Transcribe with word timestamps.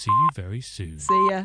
see 0.00 0.10
you 0.10 0.28
very 0.34 0.62
soon. 0.62 0.98
See 0.98 1.28
ya. 1.30 1.44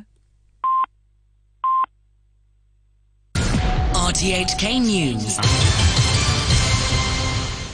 RTHK 3.36 4.82
News. 4.82 5.38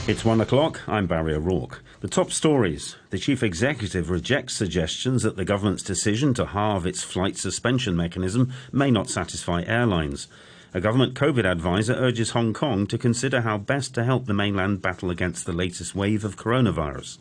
It's 0.08 0.24
one 0.24 0.40
o'clock. 0.40 0.80
I'm 0.88 1.06
Barry 1.06 1.34
O'Rourke. 1.34 1.84
The 2.00 2.08
top 2.08 2.32
stories. 2.32 2.96
The 3.10 3.18
chief 3.18 3.44
executive 3.44 4.10
rejects 4.10 4.54
suggestions 4.54 5.22
that 5.22 5.36
the 5.36 5.44
government's 5.44 5.84
decision 5.84 6.34
to 6.34 6.46
halve 6.46 6.84
its 6.84 7.04
flight 7.04 7.36
suspension 7.36 7.94
mechanism 7.94 8.52
may 8.72 8.90
not 8.90 9.08
satisfy 9.08 9.62
airlines. 9.62 10.26
A 10.74 10.80
government 10.80 11.14
COVID 11.14 11.44
advisor 11.44 11.94
urges 11.94 12.30
Hong 12.30 12.52
Kong 12.52 12.88
to 12.88 12.98
consider 12.98 13.42
how 13.42 13.56
best 13.56 13.94
to 13.94 14.02
help 14.02 14.26
the 14.26 14.34
mainland 14.34 14.82
battle 14.82 15.10
against 15.10 15.46
the 15.46 15.52
latest 15.52 15.94
wave 15.94 16.24
of 16.24 16.36
coronavirus. 16.36 17.18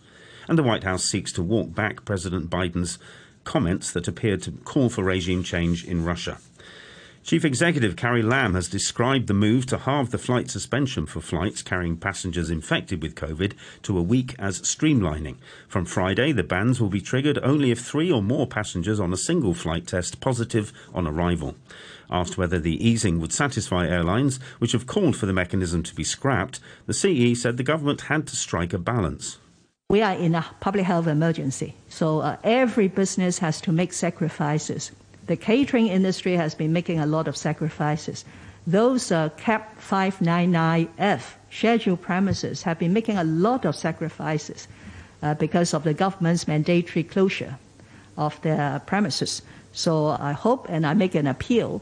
And 0.47 0.57
the 0.57 0.63
White 0.63 0.83
House 0.83 1.03
seeks 1.03 1.31
to 1.33 1.43
walk 1.43 1.75
back 1.75 2.05
President 2.05 2.49
Biden's 2.49 2.97
comments 3.43 3.91
that 3.91 4.07
appeared 4.07 4.41
to 4.43 4.51
call 4.51 4.89
for 4.89 5.03
regime 5.03 5.43
change 5.43 5.85
in 5.85 6.05
Russia. 6.05 6.37
Chief 7.23 7.45
Executive 7.45 7.95
Carrie 7.95 8.23
Lam 8.23 8.55
has 8.55 8.67
described 8.67 9.27
the 9.27 9.35
move 9.35 9.67
to 9.67 9.77
halve 9.77 10.09
the 10.09 10.17
flight 10.17 10.49
suspension 10.49 11.05
for 11.05 11.21
flights 11.21 11.61
carrying 11.61 11.95
passengers 11.95 12.49
infected 12.49 12.99
with 13.03 13.13
COVID 13.13 13.53
to 13.83 13.95
a 13.95 14.01
week 14.01 14.35
as 14.39 14.59
streamlining. 14.61 15.35
From 15.67 15.85
Friday, 15.85 16.31
the 16.31 16.43
bans 16.43 16.81
will 16.81 16.89
be 16.89 16.99
triggered 16.99 17.37
only 17.43 17.69
if 17.69 17.79
three 17.79 18.11
or 18.11 18.23
more 18.23 18.47
passengers 18.47 18.99
on 18.99 19.13
a 19.13 19.17
single 19.17 19.53
flight 19.53 19.85
test 19.85 20.19
positive 20.19 20.73
on 20.95 21.05
arrival. 21.05 21.55
Asked 22.09 22.39
whether 22.39 22.59
the 22.59 22.83
easing 22.83 23.19
would 23.19 23.31
satisfy 23.31 23.87
airlines, 23.87 24.39
which 24.57 24.71
have 24.71 24.87
called 24.87 25.15
for 25.15 25.27
the 25.27 25.33
mechanism 25.33 25.83
to 25.83 25.95
be 25.95 26.03
scrapped, 26.03 26.59
the 26.87 26.93
CE 26.93 27.39
said 27.39 27.57
the 27.57 27.63
government 27.63 28.01
had 28.01 28.25
to 28.27 28.35
strike 28.35 28.73
a 28.73 28.79
balance. 28.79 29.37
We 29.91 30.01
are 30.01 30.15
in 30.15 30.35
a 30.35 30.45
public 30.61 30.85
health 30.85 31.07
emergency, 31.07 31.75
so 31.89 32.21
uh, 32.21 32.37
every 32.43 32.87
business 32.87 33.39
has 33.39 33.59
to 33.61 33.71
make 33.71 33.91
sacrifices 33.91 34.91
the 35.31 35.37
catering 35.37 35.87
industry 35.87 36.33
has 36.35 36.55
been 36.55 36.73
making 36.73 36.99
a 36.99 37.05
lot 37.05 37.27
of 37.27 37.37
sacrifices. 37.37 38.25
Those 38.67 39.11
uh, 39.11 39.29
CAP 39.37 39.79
599F 39.79 41.21
scheduled 41.49 42.01
premises 42.01 42.63
have 42.63 42.77
been 42.79 42.93
making 42.93 43.17
a 43.17 43.23
lot 43.23 43.65
of 43.65 43.75
sacrifices 43.75 44.67
uh, 45.23 45.35
because 45.35 45.73
of 45.73 45.83
the 45.83 45.93
government's 45.93 46.47
mandatory 46.47 47.03
closure 47.03 47.57
of 48.17 48.41
their 48.41 48.81
premises. 48.85 49.41
So 49.73 50.07
I 50.07 50.33
hope 50.33 50.65
and 50.69 50.85
I 50.85 50.93
make 50.93 51.15
an 51.15 51.27
appeal 51.27 51.81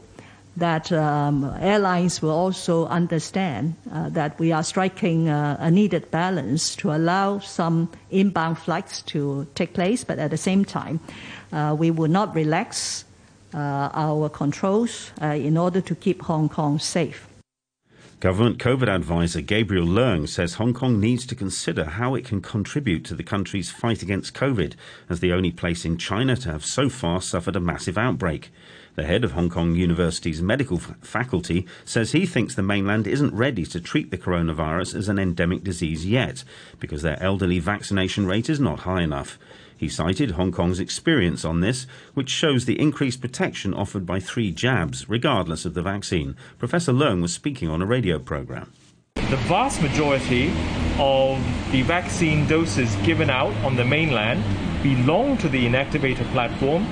that 0.56 0.90
um, 0.92 1.44
airlines 1.60 2.20
will 2.20 2.30
also 2.30 2.86
understand 2.86 3.74
uh, 3.92 4.08
that 4.10 4.38
we 4.38 4.52
are 4.52 4.62
striking 4.62 5.28
uh, 5.28 5.56
a 5.60 5.70
needed 5.70 6.10
balance 6.10 6.74
to 6.76 6.92
allow 6.92 7.38
some 7.38 7.90
inbound 8.10 8.58
flights 8.58 9.02
to 9.02 9.46
take 9.54 9.72
place, 9.74 10.04
but 10.04 10.18
at 10.18 10.30
the 10.30 10.36
same 10.36 10.64
time, 10.64 11.00
uh, 11.52 11.74
we 11.78 11.90
will 11.90 12.08
not 12.08 12.34
relax 12.34 13.04
uh, 13.54 13.90
our 13.94 14.28
controls 14.28 15.12
uh, 15.22 15.26
in 15.26 15.56
order 15.56 15.80
to 15.80 15.94
keep 15.94 16.22
Hong 16.22 16.48
Kong 16.48 16.78
safe. 16.78 17.26
Government 18.20 18.58
COVID 18.58 18.88
advisor 18.94 19.40
Gabriel 19.40 19.86
Leung 19.86 20.28
says 20.28 20.54
Hong 20.54 20.74
Kong 20.74 21.00
needs 21.00 21.24
to 21.24 21.34
consider 21.34 21.84
how 21.86 22.14
it 22.14 22.26
can 22.26 22.42
contribute 22.42 23.02
to 23.06 23.14
the 23.14 23.22
country's 23.22 23.70
fight 23.70 24.02
against 24.02 24.34
COVID, 24.34 24.74
as 25.08 25.20
the 25.20 25.32
only 25.32 25.50
place 25.50 25.86
in 25.86 25.96
China 25.96 26.36
to 26.36 26.52
have 26.52 26.62
so 26.62 26.90
far 26.90 27.22
suffered 27.22 27.56
a 27.56 27.60
massive 27.60 27.96
outbreak. 27.96 28.52
The 28.96 29.04
head 29.04 29.24
of 29.24 29.32
Hong 29.32 29.48
Kong 29.48 29.74
University's 29.74 30.42
medical 30.42 30.78
faculty 30.78 31.66
says 31.84 32.12
he 32.12 32.26
thinks 32.26 32.54
the 32.54 32.62
mainland 32.62 33.06
isn't 33.06 33.32
ready 33.32 33.64
to 33.66 33.80
treat 33.80 34.10
the 34.10 34.18
coronavirus 34.18 34.94
as 34.94 35.08
an 35.08 35.18
endemic 35.18 35.62
disease 35.64 36.04
yet, 36.04 36.44
because 36.78 37.02
their 37.02 37.22
elderly 37.22 37.60
vaccination 37.60 38.26
rate 38.26 38.50
is 38.50 38.60
not 38.60 38.80
high 38.80 39.02
enough. 39.02 39.38
He 39.76 39.88
cited 39.88 40.32
Hong 40.32 40.52
Kong's 40.52 40.80
experience 40.80 41.42
on 41.44 41.60
this, 41.60 41.86
which 42.12 42.28
shows 42.28 42.66
the 42.66 42.78
increased 42.78 43.22
protection 43.22 43.72
offered 43.72 44.04
by 44.04 44.20
three 44.20 44.50
jabs, 44.50 45.08
regardless 45.08 45.64
of 45.64 45.72
the 45.72 45.82
vaccine. 45.82 46.36
Professor 46.58 46.92
Leung 46.92 47.22
was 47.22 47.32
speaking 47.32 47.68
on 47.70 47.80
a 47.80 47.86
radio 47.86 48.18
program. 48.18 48.72
The 49.14 49.38
vast 49.48 49.80
majority 49.80 50.50
of 50.98 51.38
the 51.72 51.82
vaccine 51.82 52.46
doses 52.46 52.94
given 53.06 53.30
out 53.30 53.54
on 53.64 53.76
the 53.76 53.84
mainland 53.84 54.44
belong 54.82 55.38
to 55.38 55.48
the 55.48 55.64
inactivator 55.64 56.30
platform. 56.32 56.86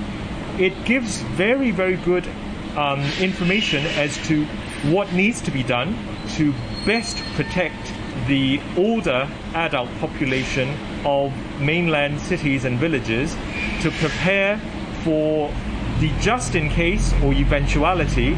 It 0.59 0.85
gives 0.85 1.21
very, 1.21 1.71
very 1.71 1.95
good 1.95 2.27
um, 2.75 3.01
information 3.19 3.85
as 3.97 4.17
to 4.27 4.43
what 4.91 5.11
needs 5.13 5.41
to 5.41 5.51
be 5.51 5.63
done 5.63 5.95
to 6.35 6.53
best 6.85 7.17
protect 7.35 7.93
the 8.27 8.59
older 8.77 9.29
adult 9.53 9.89
population 9.99 10.69
of 11.05 11.33
mainland 11.61 12.19
cities 12.19 12.65
and 12.65 12.77
villages 12.77 13.35
to 13.81 13.89
prepare 13.91 14.57
for 15.03 15.53
the 15.99 16.11
just 16.19 16.55
in 16.55 16.69
case 16.69 17.13
or 17.23 17.33
eventuality 17.33 18.33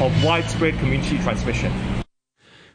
of 0.00 0.24
widespread 0.24 0.78
community 0.78 1.18
transmission. 1.18 1.72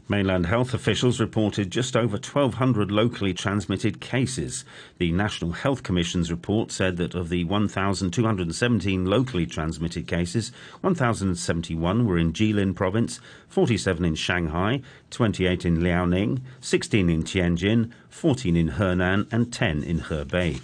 Mainland 0.10 0.46
health 0.46 0.74
officials 0.74 1.20
reported 1.20 1.70
just 1.70 1.98
over 1.98 2.16
1,200 2.16 2.92
locally 2.92 3.34
transmitted 3.34 4.00
cases. 4.00 4.64
The 5.00 5.12
National 5.12 5.52
Health 5.52 5.84
Commission's 5.84 6.32
report 6.32 6.72
said 6.72 6.96
that 6.98 7.14
of 7.14 7.28
the 7.28 7.44
1,217 7.44 9.06
locally 9.06 9.46
transmitted 9.46 10.08
cases, 10.08 10.54
1,071 10.80 12.06
were 12.06 12.18
in 12.18 12.32
Jilin 12.32 12.74
province, 12.74 13.20
47 13.50 14.06
in 14.06 14.16
Shanghai, 14.16 14.82
28 15.10 15.66
in 15.66 15.80
Liaoning, 15.80 16.40
16 16.62 17.10
in 17.10 17.24
Tianjin, 17.24 17.92
14 18.08 18.56
in 18.56 18.70
Henan, 18.72 19.28
and 19.32 19.52
10 19.52 19.84
in 19.84 20.00
Hebei. 20.00 20.62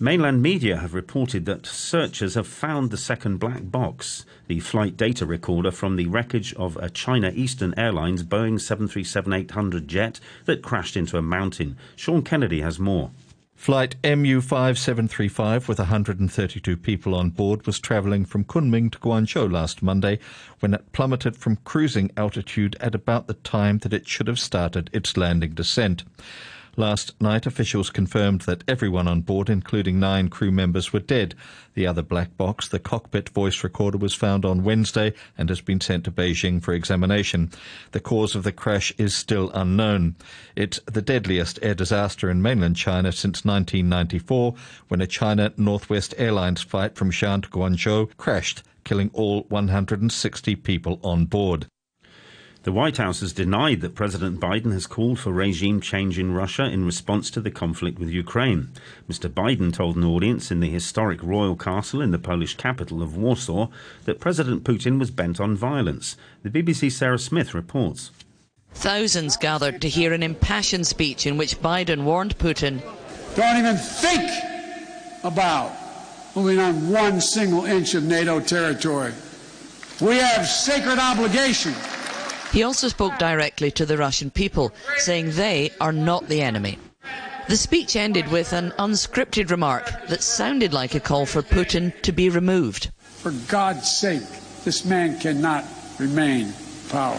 Mainland 0.00 0.42
media 0.42 0.78
have 0.78 0.92
reported 0.92 1.46
that 1.46 1.66
searchers 1.66 2.34
have 2.34 2.48
found 2.48 2.90
the 2.90 2.96
second 2.96 3.38
black 3.38 3.70
box, 3.70 4.26
the 4.48 4.58
flight 4.58 4.96
data 4.96 5.24
recorder 5.24 5.70
from 5.70 5.94
the 5.94 6.08
wreckage 6.08 6.52
of 6.54 6.76
a 6.78 6.90
China 6.90 7.30
Eastern 7.32 7.72
Airlines 7.78 8.24
Boeing 8.24 8.54
737-800 8.54 9.86
jet 9.86 10.18
that 10.46 10.62
crashed 10.62 10.96
into 10.96 11.16
a 11.16 11.22
mountain. 11.22 11.76
Sean 11.94 12.22
Kennedy 12.22 12.60
has 12.60 12.80
more. 12.80 13.12
Flight 13.54 13.94
MU5735 14.02 15.68
with 15.68 15.78
132 15.78 16.76
people 16.76 17.14
on 17.14 17.30
board 17.30 17.64
was 17.64 17.78
travelling 17.78 18.24
from 18.24 18.44
Kunming 18.44 18.90
to 18.90 18.98
Guangzhou 18.98 19.50
last 19.50 19.80
Monday 19.80 20.18
when 20.58 20.74
it 20.74 20.90
plummeted 20.90 21.36
from 21.36 21.56
cruising 21.64 22.10
altitude 22.16 22.76
at 22.80 22.96
about 22.96 23.28
the 23.28 23.34
time 23.34 23.78
that 23.78 23.92
it 23.92 24.08
should 24.08 24.26
have 24.26 24.40
started 24.40 24.90
its 24.92 25.16
landing 25.16 25.52
descent. 25.52 26.02
Last 26.76 27.20
night, 27.20 27.46
officials 27.46 27.88
confirmed 27.88 28.42
that 28.42 28.64
everyone 28.66 29.06
on 29.06 29.20
board, 29.20 29.48
including 29.48 30.00
nine 30.00 30.28
crew 30.28 30.50
members, 30.50 30.92
were 30.92 30.98
dead. 30.98 31.36
The 31.74 31.86
other 31.86 32.02
black 32.02 32.36
box, 32.36 32.66
the 32.66 32.80
cockpit 32.80 33.28
voice 33.28 33.62
recorder, 33.62 33.98
was 33.98 34.14
found 34.14 34.44
on 34.44 34.64
Wednesday 34.64 35.12
and 35.38 35.48
has 35.50 35.60
been 35.60 35.80
sent 35.80 36.04
to 36.04 36.10
Beijing 36.10 36.60
for 36.60 36.74
examination. 36.74 37.50
The 37.92 38.00
cause 38.00 38.34
of 38.34 38.42
the 38.42 38.50
crash 38.50 38.92
is 38.98 39.14
still 39.14 39.50
unknown. 39.54 40.16
It's 40.56 40.80
the 40.86 41.02
deadliest 41.02 41.60
air 41.62 41.74
disaster 41.74 42.28
in 42.28 42.42
mainland 42.42 42.76
China 42.76 43.12
since 43.12 43.44
1994, 43.44 44.54
when 44.88 45.00
a 45.00 45.06
China 45.06 45.52
Northwest 45.56 46.12
Airlines 46.18 46.62
flight 46.62 46.96
from 46.96 47.12
Xi'an 47.12 47.42
to 47.42 47.48
Guangzhou 47.50 48.16
crashed, 48.16 48.64
killing 48.82 49.10
all 49.12 49.42
160 49.48 50.56
people 50.56 50.98
on 51.04 51.26
board. 51.26 51.66
The 52.64 52.72
White 52.72 52.96
House 52.96 53.20
has 53.20 53.34
denied 53.34 53.82
that 53.82 53.94
President 53.94 54.40
Biden 54.40 54.72
has 54.72 54.86
called 54.86 55.18
for 55.18 55.30
regime 55.30 55.82
change 55.82 56.18
in 56.18 56.32
Russia 56.32 56.64
in 56.64 56.86
response 56.86 57.28
to 57.32 57.42
the 57.42 57.50
conflict 57.50 57.98
with 57.98 58.08
Ukraine. 58.08 58.70
Mr. 59.06 59.28
Biden 59.28 59.70
told 59.70 59.96
an 59.96 60.04
audience 60.04 60.50
in 60.50 60.60
the 60.60 60.70
historic 60.70 61.22
royal 61.22 61.56
castle 61.56 62.00
in 62.00 62.10
the 62.10 62.18
Polish 62.18 62.56
capital 62.56 63.02
of 63.02 63.18
Warsaw 63.18 63.68
that 64.06 64.18
President 64.18 64.64
Putin 64.64 64.98
was 64.98 65.10
bent 65.10 65.40
on 65.40 65.54
violence. 65.54 66.16
The 66.42 66.48
BBC's 66.48 66.96
Sarah 66.96 67.18
Smith 67.18 67.52
reports. 67.52 68.10
Thousands 68.72 69.36
gathered 69.36 69.82
to 69.82 69.88
hear 69.90 70.14
an 70.14 70.22
impassioned 70.22 70.86
speech 70.86 71.26
in 71.26 71.36
which 71.36 71.60
Biden 71.60 72.04
warned 72.04 72.38
Putin 72.38 72.80
Don't 73.36 73.58
even 73.58 73.76
think 73.76 74.30
about 75.22 75.70
moving 76.34 76.60
on 76.60 76.88
one 76.88 77.20
single 77.20 77.66
inch 77.66 77.92
of 77.92 78.04
NATO 78.04 78.40
territory. 78.40 79.12
We 80.00 80.16
have 80.16 80.46
sacred 80.46 80.98
obligation 80.98 81.74
he 82.54 82.62
also 82.62 82.86
spoke 82.86 83.18
directly 83.18 83.68
to 83.72 83.84
the 83.84 83.98
Russian 83.98 84.30
people, 84.30 84.72
saying 84.98 85.32
they 85.32 85.72
are 85.80 85.92
not 85.92 86.28
the 86.28 86.40
enemy. 86.40 86.78
The 87.48 87.56
speech 87.56 87.96
ended 87.96 88.30
with 88.30 88.52
an 88.52 88.70
unscripted 88.78 89.50
remark 89.50 89.90
that 90.06 90.22
sounded 90.22 90.72
like 90.72 90.94
a 90.94 91.00
call 91.00 91.26
for 91.26 91.42
Putin 91.42 92.00
to 92.02 92.12
be 92.12 92.30
removed. 92.30 92.92
For 93.00 93.32
God's 93.48 93.90
sake, 93.90 94.22
this 94.62 94.84
man 94.84 95.18
cannot 95.18 95.64
remain 95.98 96.46
in 96.46 96.54
power. 96.90 97.18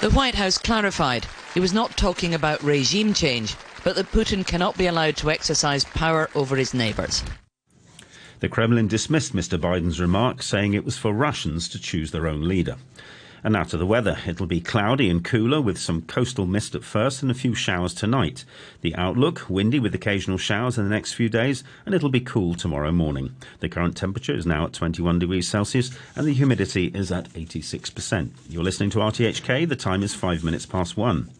The 0.00 0.10
White 0.10 0.34
House 0.34 0.56
clarified 0.56 1.26
he 1.52 1.60
was 1.60 1.74
not 1.74 1.94
talking 1.98 2.32
about 2.32 2.62
regime 2.62 3.12
change, 3.12 3.54
but 3.84 3.94
that 3.96 4.10
Putin 4.10 4.46
cannot 4.46 4.78
be 4.78 4.86
allowed 4.86 5.18
to 5.18 5.30
exercise 5.30 5.84
power 5.84 6.30
over 6.34 6.56
his 6.56 6.72
neighbours. 6.72 7.22
The 8.40 8.48
Kremlin 8.48 8.88
dismissed 8.88 9.34
Mr. 9.34 9.58
Biden's 9.60 10.00
remark, 10.00 10.42
saying 10.42 10.72
it 10.72 10.84
was 10.84 10.96
for 10.96 11.12
Russians 11.12 11.68
to 11.68 11.78
choose 11.78 12.10
their 12.10 12.26
own 12.26 12.48
leader. 12.48 12.76
And 13.44 13.52
now 13.52 13.64
to 13.64 13.76
the 13.76 13.84
weather. 13.84 14.18
It'll 14.26 14.46
be 14.46 14.62
cloudy 14.62 15.10
and 15.10 15.22
cooler 15.22 15.60
with 15.60 15.76
some 15.76 16.00
coastal 16.02 16.46
mist 16.46 16.74
at 16.74 16.82
first 16.82 17.20
and 17.20 17.30
a 17.30 17.34
few 17.34 17.54
showers 17.54 17.92
tonight. 17.92 18.46
The 18.80 18.94
outlook 18.96 19.50
windy 19.50 19.78
with 19.78 19.94
occasional 19.94 20.38
showers 20.38 20.78
in 20.78 20.84
the 20.84 20.90
next 20.90 21.12
few 21.12 21.28
days, 21.28 21.62
and 21.84 21.94
it'll 21.94 22.08
be 22.08 22.20
cool 22.20 22.54
tomorrow 22.54 22.90
morning. 22.90 23.36
The 23.60 23.68
current 23.68 23.98
temperature 23.98 24.34
is 24.34 24.46
now 24.46 24.64
at 24.64 24.72
21 24.72 25.18
degrees 25.18 25.46
Celsius 25.46 25.90
and 26.16 26.26
the 26.26 26.32
humidity 26.32 26.86
is 26.86 27.12
at 27.12 27.28
86%. 27.34 28.30
You're 28.48 28.64
listening 28.64 28.88
to 28.90 28.98
RTHK. 29.00 29.68
The 29.68 29.76
time 29.76 30.02
is 30.02 30.14
five 30.14 30.42
minutes 30.42 30.64
past 30.64 30.96
one. 30.96 31.30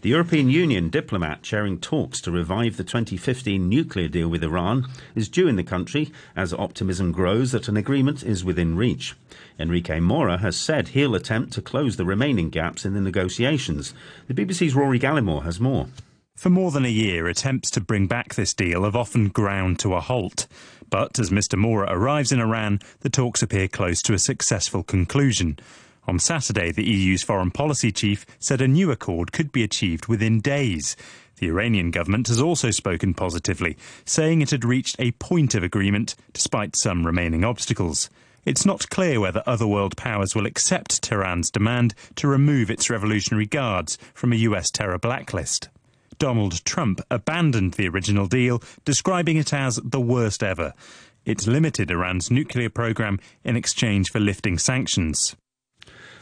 The 0.00 0.10
European 0.10 0.48
Union 0.48 0.90
diplomat 0.90 1.42
chairing 1.42 1.80
talks 1.80 2.20
to 2.20 2.30
revive 2.30 2.76
the 2.76 2.84
2015 2.84 3.68
nuclear 3.68 4.06
deal 4.06 4.28
with 4.28 4.44
Iran 4.44 4.86
is 5.16 5.28
due 5.28 5.48
in 5.48 5.56
the 5.56 5.64
country 5.64 6.12
as 6.36 6.54
optimism 6.54 7.10
grows 7.10 7.50
that 7.50 7.66
an 7.66 7.76
agreement 7.76 8.22
is 8.22 8.44
within 8.44 8.76
reach. 8.76 9.16
Enrique 9.58 9.98
Mora 9.98 10.38
has 10.38 10.56
said 10.56 10.88
he'll 10.88 11.16
attempt 11.16 11.52
to 11.54 11.62
close 11.62 11.96
the 11.96 12.04
remaining 12.04 12.48
gaps 12.48 12.84
in 12.84 12.94
the 12.94 13.00
negotiations. 13.00 13.92
The 14.28 14.34
BBC's 14.34 14.76
Rory 14.76 15.00
Gallimore 15.00 15.42
has 15.42 15.58
more. 15.58 15.88
For 16.36 16.48
more 16.48 16.70
than 16.70 16.84
a 16.84 16.88
year, 16.88 17.26
attempts 17.26 17.68
to 17.72 17.80
bring 17.80 18.06
back 18.06 18.36
this 18.36 18.54
deal 18.54 18.84
have 18.84 18.94
often 18.94 19.30
ground 19.30 19.80
to 19.80 19.94
a 19.94 20.00
halt. 20.00 20.46
But 20.88 21.18
as 21.18 21.30
Mr. 21.30 21.58
Mora 21.58 21.88
arrives 21.90 22.30
in 22.30 22.40
Iran, 22.40 22.78
the 23.00 23.10
talks 23.10 23.42
appear 23.42 23.66
close 23.66 24.00
to 24.02 24.14
a 24.14 24.18
successful 24.20 24.84
conclusion. 24.84 25.58
On 26.08 26.18
Saturday, 26.18 26.72
the 26.72 26.88
EU's 26.88 27.22
foreign 27.22 27.50
policy 27.50 27.92
chief 27.92 28.24
said 28.38 28.62
a 28.62 28.66
new 28.66 28.90
accord 28.90 29.30
could 29.30 29.52
be 29.52 29.62
achieved 29.62 30.06
within 30.06 30.40
days. 30.40 30.96
The 31.36 31.48
Iranian 31.48 31.90
government 31.90 32.28
has 32.28 32.40
also 32.40 32.70
spoken 32.70 33.12
positively, 33.12 33.76
saying 34.06 34.40
it 34.40 34.50
had 34.50 34.64
reached 34.64 34.96
a 34.98 35.12
point 35.12 35.54
of 35.54 35.62
agreement 35.62 36.16
despite 36.32 36.76
some 36.76 37.04
remaining 37.04 37.44
obstacles. 37.44 38.08
It's 38.46 38.64
not 38.64 38.88
clear 38.88 39.20
whether 39.20 39.42
other 39.44 39.66
world 39.66 39.98
powers 39.98 40.34
will 40.34 40.46
accept 40.46 41.02
Tehran's 41.02 41.50
demand 41.50 41.94
to 42.16 42.26
remove 42.26 42.70
its 42.70 42.88
Revolutionary 42.88 43.44
Guards 43.44 43.98
from 44.14 44.32
a 44.32 44.36
US 44.36 44.70
terror 44.70 44.98
blacklist. 44.98 45.68
Donald 46.18 46.64
Trump 46.64 47.02
abandoned 47.10 47.74
the 47.74 47.86
original 47.86 48.26
deal, 48.26 48.62
describing 48.86 49.36
it 49.36 49.52
as 49.52 49.78
the 49.84 50.00
worst 50.00 50.42
ever. 50.42 50.72
It 51.26 51.46
limited 51.46 51.90
Iran's 51.90 52.30
nuclear 52.30 52.70
program 52.70 53.20
in 53.44 53.56
exchange 53.56 54.10
for 54.10 54.20
lifting 54.20 54.56
sanctions. 54.56 55.36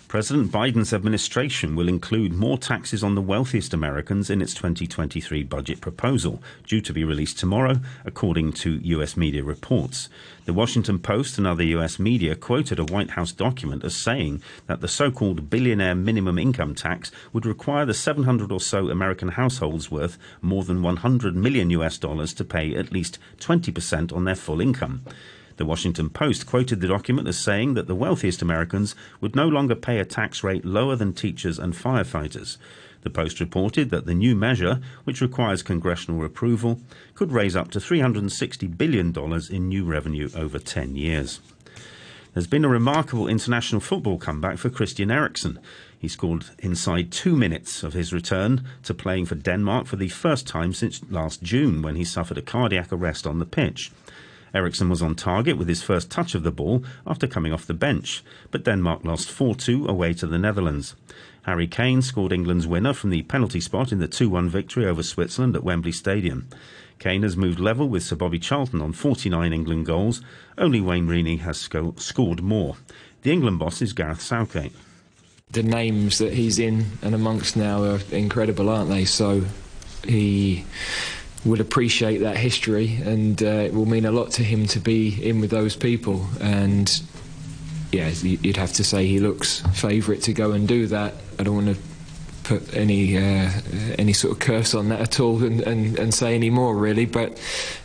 President 0.09 0.53
Biden's 0.53 0.93
administration 0.93 1.75
will 1.75 1.89
include 1.89 2.33
more 2.33 2.59
taxes 2.59 3.03
on 3.03 3.17
the 3.17 3.21
wealthiest 3.21 3.75
Americans 3.75 4.31
in 4.31 4.41
its 4.41 4.55
2023 4.55 5.43
budget 5.43 5.81
proposal, 5.81 6.41
due 6.65 6.81
to 6.81 6.93
be 6.93 7.03
released 7.03 7.41
tomorrow, 7.41 7.81
according 8.05 8.53
to 8.53 8.79
U.S. 8.85 9.17
media 9.17 9.43
reports. 9.43 10.09
The 10.45 10.53
Washington 10.53 11.01
Post 11.01 11.39
and 11.39 11.47
other 11.47 11.65
U.S. 11.65 11.99
media 11.99 12.37
quoted 12.37 12.79
a 12.79 12.85
White 12.85 13.11
House 13.11 13.33
document 13.33 13.83
as 13.83 13.97
saying 13.97 14.43
that 14.69 14.81
the 14.81 14.87
so 14.87 15.11
called 15.11 15.51
billionaire 15.51 15.97
minimum 15.97 16.39
income 16.39 16.77
tax 16.77 17.11
would 17.33 17.45
require 17.45 17.85
the 17.85 17.93
700 17.93 18.53
or 18.53 18.61
so 18.61 18.89
American 18.89 19.31
households 19.31 19.91
worth 19.91 20.19
more 20.41 20.63
than 20.63 20.83
100 20.83 21.35
million 21.35 21.71
US 21.71 21.99
dollars 21.99 22.33
to 22.35 22.45
pay 22.45 22.77
at 22.77 22.93
least 22.93 23.19
20% 23.39 24.13
on 24.13 24.23
their 24.23 24.37
full 24.37 24.61
income. 24.61 25.03
The 25.57 25.65
Washington 25.65 26.11
Post 26.11 26.47
quoted 26.47 26.81
the 26.81 26.89
document 26.89 27.29
as 27.29 27.39
saying 27.39 27.75
that 27.75 27.87
the 27.87 27.95
wealthiest 27.95 28.43
Americans 28.43 28.95
would 29.21 29.35
no 29.35 29.49
longer 29.49 29.75
pay 29.75 29.99
a 29.99 30.05
tax 30.05 30.45
rate 30.45 30.65
lower 30.65 30.97
than 30.97 31.15
teachers 31.15 31.59
and 31.59 31.73
firefighters. 31.73 32.59
The 33.03 33.11
Post 33.11 33.41
reported 33.41 33.91
that 33.91 34.05
the 34.05 34.15
new 34.15 34.35
measure, 34.35 34.81
which 35.05 35.21
requires 35.21 35.63
congressional 35.63 36.25
approval, 36.25 36.81
could 37.15 37.33
raise 37.33 37.57
up 37.57 37.71
to 37.71 37.79
$360 37.79 38.77
billion 38.77 39.15
in 39.51 39.69
new 39.69 39.85
revenue 39.85 40.29
over 40.35 40.59
10 40.59 40.97
years. 40.97 41.41
There's 42.35 42.47
been 42.47 42.67
a 42.67 42.69
remarkable 42.69 43.29
international 43.29 43.81
football 43.81 44.19
comeback 44.19 44.59
for 44.59 44.69
Christian 44.69 45.11
Eriksen. 45.11 45.59
He 45.99 46.07
scored 46.07 46.45
inside 46.59 47.11
two 47.11 47.35
minutes 47.35 47.83
of 47.83 47.95
his 47.95 48.13
return 48.13 48.63
to 48.83 48.93
playing 48.93 49.25
for 49.25 49.37
Denmark 49.37 49.87
for 49.87 49.97
the 49.97 50.09
first 50.09 50.47
time 50.47 50.75
since 50.75 51.01
last 51.11 51.43
June 51.43 51.81
when 51.81 51.97
he 51.97 52.05
suffered 52.05 52.37
a 52.37 52.43
cardiac 52.43 52.93
arrest 52.93 53.27
on 53.27 53.39
the 53.39 53.47
pitch. 53.47 53.91
Eriksen 54.57 54.89
was 54.89 55.03
on 55.03 55.15
target 55.15 55.59
with 55.59 55.69
his 55.69 55.83
first 55.83 56.11
touch 56.11 56.35
of 56.35 56.43
the 56.43 56.51
ball 56.51 56.83
after 57.07 57.27
coming 57.27 57.53
off 57.53 57.67
the 57.67 57.75
bench, 57.75 58.25
but 58.51 58.65
Denmark 58.65 59.05
lost 59.05 59.31
4 59.31 59.55
2 59.55 59.87
away 59.87 60.15
to 60.15 60.27
the 60.27 60.39
Netherlands. 60.39 60.97
Harry 61.43 61.67
Kane 61.67 62.01
scored 62.01 62.33
England's 62.33 62.67
winner 62.67 62.95
from 62.95 63.11
the 63.11 63.21
penalty 63.25 63.61
spot 63.61 63.93
in 63.93 63.99
the 63.99 64.09
2 64.09 64.31
1 64.31 64.49
victory 64.49 64.87
over 64.87 65.03
Switzerland 65.03 65.55
at 65.55 65.63
Wembley 65.63 65.93
Stadium. 65.93 66.49
Kane 66.99 67.23
has 67.23 67.37
moved 67.37 67.61
level 67.61 67.87
with 67.87 68.03
Sir 68.03 68.17
Bobby 68.17 68.39
Charlton 68.39 68.81
on 68.81 68.95
49 68.95 69.53
England 69.53 69.85
goals. 69.85 70.23
Only 70.57 70.81
Wayne 70.81 71.07
Rooney 71.07 71.37
has 71.37 71.59
sco- 71.59 71.95
scored 71.99 72.43
more. 72.43 72.77
The 73.23 73.33
England 73.33 73.59
boss 73.59 73.83
is 73.83 73.93
Gareth 73.93 74.23
Southgate. 74.23 74.73
The 75.51 75.63
names 75.63 76.17
that 76.17 76.33
he's 76.33 76.59
in 76.59 76.87
and 77.03 77.15
amongst 77.15 77.59
now 77.59 77.85
are 77.85 78.01
incredible, 78.11 78.71
aren't 78.71 78.89
they? 78.89 79.05
So 79.05 79.45
he 80.09 80.65
would 81.47 81.61
appreciate 81.61 82.19
that 82.19 82.37
history, 82.37 82.97
and 83.05 83.43
uh, 83.43 83.47
it 83.47 83.75
will 83.75 83.87
mean 83.87 84.05
a 84.05 84.13
lot 84.13 84.31
to 84.33 84.43
him 84.43 84.67
to 84.69 84.81
be 84.81 85.29
in 85.29 85.41
with 85.41 85.51
those 85.51 85.77
people. 85.77 86.27
And 86.41 87.03
yeah, 87.93 88.09
you'd 88.09 88.57
have 88.57 88.73
to 88.75 88.85
say 88.85 89.07
he 89.07 89.21
looks 89.21 89.61
favourite 89.75 90.23
to 90.23 90.33
go 90.33 90.53
and 90.53 90.67
do 90.67 90.87
that. 90.89 91.15
I 91.39 91.45
don't 91.45 91.55
want 91.55 91.77
to 91.77 91.83
put 92.45 92.75
any 92.77 93.17
uh, 93.17 93.51
any 93.99 94.13
sort 94.13 94.33
of 94.33 94.39
curse 94.39 94.75
on 94.75 94.89
that 94.91 95.01
at 95.01 95.21
all 95.21 95.43
and, 95.43 95.61
and, 95.63 95.99
and 95.99 96.15
say 96.15 96.35
any 96.35 96.51
more 96.51 96.77
really, 96.77 97.07
but 97.07 97.41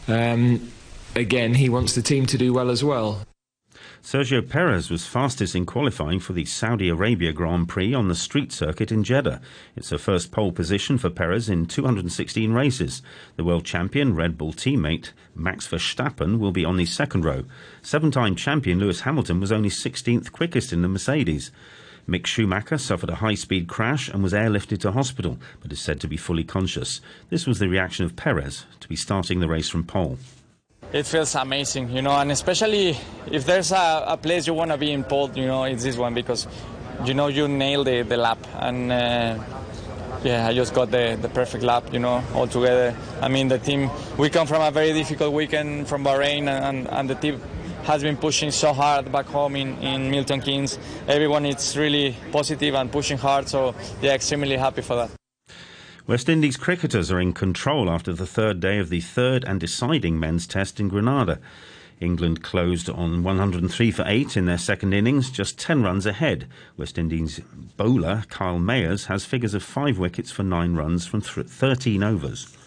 um, 0.08 0.72
again, 1.16 1.54
he 1.54 1.70
wants 1.70 1.96
the 1.96 2.02
team 2.02 2.26
to 2.28 2.38
do 2.38 2.54
well 2.54 2.70
as 2.70 2.84
well. 2.84 3.22
Sergio 4.04 4.42
Perez 4.42 4.90
was 4.90 5.06
fastest 5.06 5.54
in 5.56 5.64
qualifying 5.64 6.20
for 6.20 6.34
the 6.34 6.44
Saudi 6.44 6.90
Arabia 6.90 7.32
Grand 7.32 7.70
Prix 7.70 7.94
on 7.94 8.08
the 8.08 8.16
street 8.16 8.52
circuit 8.52 8.92
in 8.92 9.04
Jeddah. 9.04 9.40
It's 9.76 9.92
a 9.92 10.00
first 10.00 10.32
pole 10.32 10.52
position 10.52 10.98
for 10.98 11.12
Perez 11.12 11.48
in 11.48 11.68
216 11.68 12.52
races. 12.52 13.04
The 13.36 13.44
world 13.44 13.64
champion 13.64 14.16
Red 14.16 14.40
Bull 14.40 14.54
teammate 14.54 15.12
Max 15.36 15.68
Verstappen 15.68 16.40
will 16.40 16.52
be 16.52 16.66
on 16.66 16.78
the 16.78 16.86
second 16.88 17.26
row. 17.26 17.46
Seven 17.84 18.10
time 18.10 18.36
champion 18.36 18.80
Lewis 18.80 19.02
Hamilton 19.02 19.40
was 19.40 19.52
only 19.52 19.70
16th 19.70 20.32
quickest 20.32 20.74
in 20.74 20.82
the 20.82 20.88
Mercedes. 20.88 21.52
Mick 22.10 22.26
Schumacher 22.26 22.80
suffered 22.80 23.12
a 23.12 23.16
high 23.16 23.36
speed 23.36 23.68
crash 23.68 24.10
and 24.10 24.24
was 24.24 24.34
airlifted 24.34 24.80
to 24.80 24.94
hospital, 24.94 25.38
but 25.62 25.72
is 25.72 25.80
said 25.80 26.02
to 26.02 26.08
be 26.08 26.18
fully 26.18 26.44
conscious. 26.44 27.02
This 27.30 27.46
was 27.46 27.60
the 27.60 27.70
reaction 27.70 28.04
of 28.04 28.16
Perez 28.16 28.66
to 28.80 28.90
be 28.90 28.96
starting 28.96 29.42
the 29.42 29.48
race 29.48 29.70
from 29.70 29.84
pole 29.84 30.18
it 30.94 31.06
feels 31.06 31.36
amazing, 31.36 31.90
you 31.90 32.02
know, 32.02 32.12
and 32.12 32.32
especially 32.32 32.98
if 33.32 33.46
there's 33.46 33.72
a, 33.72 34.04
a 34.08 34.18
place 34.18 34.48
you 34.48 34.54
want 34.54 34.72
to 34.72 34.78
be 34.78 34.92
in 34.92 35.04
pole, 35.04 35.32
you 35.36 35.48
know, 35.48 35.64
it's 35.64 35.84
this 35.84 35.98
one 35.98 36.14
because, 36.14 36.48
you 37.06 37.14
know, 37.14 37.28
you 37.28 37.48
nail 37.48 37.84
the, 37.84 38.04
the 38.04 38.18
lap 38.18 38.40
and. 38.56 38.92
Uh, 38.92 39.44
yeah, 40.24 40.48
I 40.48 40.54
just 40.54 40.76
got 40.76 40.92
the, 40.92 41.18
the 41.20 41.30
perfect 41.30 41.64
lap, 41.64 41.92
you 41.92 41.98
know, 42.00 42.24
all 42.36 42.46
together. 42.46 42.96
I 43.22 43.28
mean, 43.28 43.48
the 43.48 43.58
team, 43.58 43.90
we 44.18 44.30
come 44.30 44.46
from 44.46 44.62
a 44.62 44.70
very 44.70 44.94
difficult 44.94 45.34
weekend 45.34 45.88
from 45.88 46.04
Bahrain, 46.04 46.48
and, 46.48 46.88
and 46.88 47.10
the 47.10 47.16
team 47.16 47.42
has 47.86 48.04
been 48.04 48.18
pushing 48.18 48.52
so 48.52 48.74
hard 48.74 49.12
back 49.12 49.26
home 49.26 49.56
in, 49.56 49.78
in 49.80 50.12
Milton 50.12 50.42
Keynes. 50.42 50.78
Everyone 51.08 51.46
is 51.46 51.76
really 51.76 52.16
positive 52.32 52.76
and 52.76 52.92
pushing 52.92 53.18
hard, 53.18 53.50
so 53.50 53.74
yeah, 54.02 54.14
extremely 54.14 54.58
happy 54.58 54.82
for 54.82 54.96
that. 54.96 55.21
West 56.12 56.28
Indies 56.28 56.58
cricketers 56.58 57.10
are 57.10 57.22
in 57.22 57.32
control 57.32 57.90
after 57.90 58.12
the 58.12 58.26
third 58.26 58.60
day 58.60 58.80
of 58.80 58.90
the 58.90 59.00
third 59.00 59.46
and 59.46 59.62
deciding 59.62 60.20
men's 60.20 60.46
test 60.46 60.78
in 60.78 60.90
Grenada. 60.90 61.40
England 62.02 62.44
closed 62.44 62.90
on 62.90 63.24
103 63.24 63.92
for 63.92 64.04
8 64.06 64.36
in 64.36 64.46
their 64.46 64.58
second 64.58 64.92
innings, 64.92 65.32
just 65.32 65.58
10 65.58 65.84
runs 65.84 66.06
ahead. 66.06 66.50
West 66.76 66.98
Indies 66.98 67.40
bowler 67.78 68.26
Kyle 68.28 68.60
Mayers 68.60 69.06
has 69.06 69.24
figures 69.24 69.54
of 69.54 69.64
5 69.64 70.00
wickets 70.00 70.32
for 70.32 70.44
9 70.44 70.76
runs 70.76 71.08
from 71.08 71.22
th- 71.22 71.48
13 71.48 72.04
overs. 72.04 72.58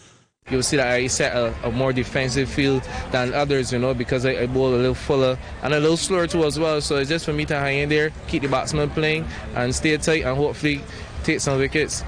You'll 0.49 0.63
see 0.63 0.77
that 0.77 0.87
I 0.87 1.05
set 1.05 1.35
a, 1.35 1.53
a, 1.67 1.71
more 1.71 1.93
defensive 1.93 2.49
field 2.49 2.81
than 3.11 3.31
others, 3.31 3.71
you 3.71 3.77
know, 3.77 3.93
because 3.93 4.25
I, 4.25 4.41
I 4.41 4.47
bowl 4.47 4.73
a 4.73 4.77
little 4.77 4.95
fuller 4.95 5.37
and 5.61 5.71
a 5.71 5.79
little 5.79 5.97
slower 5.97 6.25
too 6.25 6.45
as 6.45 6.57
well. 6.57 6.81
So 6.81 6.95
it's 6.95 7.09
just 7.09 7.25
for 7.25 7.33
me 7.33 7.45
to 7.45 7.59
hang 7.59 7.77
in 7.77 7.89
there, 7.89 8.11
keep 8.27 8.41
the 8.41 8.49
batsman 8.49 8.89
playing, 8.89 9.27
and 9.53 9.75
stay 9.75 9.95
tight 9.97 10.23
and 10.23 10.35
hopefully 10.35 10.81
take 11.23 11.41
some 11.41 11.59
wickets. 11.59 12.03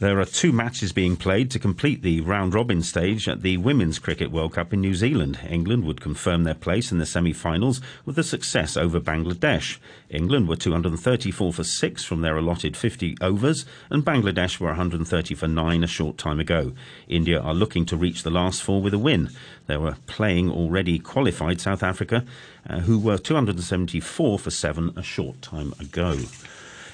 There 0.00 0.20
are 0.20 0.24
two 0.24 0.52
matches 0.52 0.92
being 0.92 1.16
played 1.16 1.50
to 1.50 1.58
complete 1.58 2.02
the 2.02 2.20
round 2.20 2.54
robin 2.54 2.82
stage 2.82 3.28
at 3.28 3.42
the 3.42 3.56
Women's 3.56 3.98
Cricket 3.98 4.30
World 4.30 4.52
Cup 4.52 4.72
in 4.72 4.80
New 4.80 4.94
Zealand. 4.94 5.40
England 5.50 5.84
would 5.86 6.00
confirm 6.00 6.44
their 6.44 6.54
place 6.54 6.92
in 6.92 6.98
the 6.98 7.04
semi 7.04 7.32
finals 7.32 7.80
with 8.04 8.16
a 8.16 8.22
success 8.22 8.76
over 8.76 9.00
Bangladesh. 9.00 9.78
England 10.08 10.46
were 10.48 10.54
234 10.54 11.52
for 11.52 11.64
6 11.64 12.04
from 12.04 12.20
their 12.20 12.36
allotted 12.36 12.76
50 12.76 13.16
overs, 13.20 13.66
and 13.90 14.04
Bangladesh 14.04 14.60
were 14.60 14.68
130 14.68 15.34
for 15.34 15.48
9 15.48 15.82
a 15.82 15.88
short 15.88 16.16
time 16.16 16.38
ago. 16.38 16.74
India 17.08 17.40
are 17.40 17.52
looking 17.52 17.84
to 17.86 17.96
reach 17.96 18.22
the 18.22 18.30
last 18.30 18.62
four 18.62 18.80
with 18.80 18.94
a 18.94 18.98
win. 18.98 19.30
They 19.66 19.78
were 19.78 19.96
playing 20.06 20.48
already 20.48 21.00
qualified 21.00 21.60
South 21.60 21.82
Africa, 21.82 22.24
uh, 22.70 22.78
who 22.80 23.00
were 23.00 23.18
274 23.18 24.38
for 24.38 24.50
7 24.50 24.92
a 24.94 25.02
short 25.02 25.42
time 25.42 25.74
ago. 25.80 26.18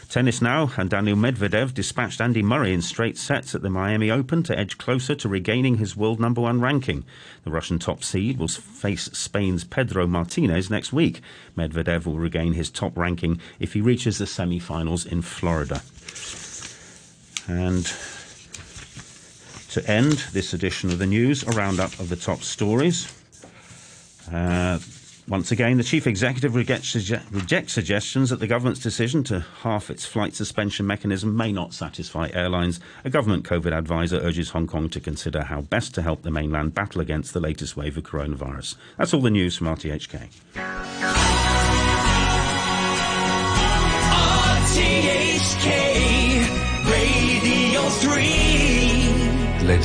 Tennis 0.08 0.40
now, 0.40 0.70
and 0.76 0.90
Daniil 0.90 1.16
Medvedev 1.16 1.74
dispatched 1.74 2.20
Andy 2.20 2.42
Murray 2.42 2.72
in 2.72 2.82
straight 2.82 3.18
sets 3.18 3.54
at 3.54 3.62
the 3.62 3.70
Miami 3.70 4.10
Open 4.10 4.42
to 4.44 4.58
edge 4.58 4.78
closer 4.78 5.14
to 5.14 5.28
regaining 5.28 5.78
his 5.78 5.96
world 5.96 6.20
number 6.20 6.40
one 6.40 6.60
ranking. 6.60 7.04
The 7.44 7.50
Russian 7.50 7.78
top 7.78 8.04
seed 8.04 8.38
will 8.38 8.48
face 8.48 9.04
Spain's 9.12 9.64
Pedro 9.64 10.06
Martinez 10.06 10.70
next 10.70 10.92
week. 10.92 11.20
Medvedev 11.56 12.06
will 12.06 12.18
regain 12.18 12.52
his 12.52 12.70
top 12.70 12.96
ranking 12.96 13.40
if 13.58 13.72
he 13.72 13.80
reaches 13.80 14.18
the 14.18 14.26
semi 14.26 14.58
finals 14.58 15.04
in 15.04 15.22
Florida. 15.22 15.82
And 17.46 17.84
to 19.70 19.90
end 19.90 20.12
this 20.32 20.54
edition 20.54 20.90
of 20.90 20.98
the 20.98 21.06
news, 21.06 21.42
a 21.42 21.50
roundup 21.50 21.98
of 21.98 22.08
the 22.08 22.16
top 22.16 22.42
stories. 22.42 23.12
Uh, 24.32 24.78
once 25.28 25.50
again, 25.50 25.76
the 25.76 25.84
chief 25.84 26.06
executive 26.06 26.54
rejects, 26.54 26.90
suggestions 27.72 28.30
that 28.30 28.40
the 28.40 28.46
government's 28.46 28.80
decision 28.80 29.24
to 29.24 29.40
half 29.40 29.90
its 29.90 30.04
flight 30.04 30.34
suspension 30.34 30.86
mechanism 30.86 31.36
may 31.36 31.50
not 31.50 31.72
satisfy 31.72 32.28
airlines. 32.32 32.80
A 33.04 33.10
government 33.10 33.44
COVID 33.44 33.72
advisor 33.72 34.18
urges 34.18 34.50
Hong 34.50 34.66
Kong 34.66 34.88
to 34.90 35.00
consider 35.00 35.44
how 35.44 35.62
best 35.62 35.94
to 35.94 36.02
help 36.02 36.22
the 36.22 36.30
mainland 36.30 36.74
battle 36.74 37.00
against 37.00 37.32
the 37.32 37.40
latest 37.40 37.76
wave 37.76 37.96
of 37.96 38.04
coronavirus. 38.04 38.76
That's 38.98 39.14
all 39.14 39.20
the 39.20 39.30
news 39.30 39.56
from. 39.56 39.64
RTHK 39.64 40.73